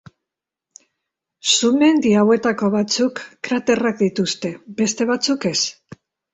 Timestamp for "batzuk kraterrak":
2.77-4.03